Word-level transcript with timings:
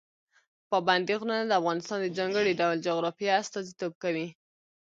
پابندی 0.71 1.15
غرونه 1.19 1.37
د 1.47 1.51
افغانستان 1.59 1.97
د 2.01 2.07
ځانګړي 2.17 2.51
ډول 2.59 2.77
جغرافیه 2.87 3.33
استازیتوب 3.41 3.93
کوي. 4.03 4.27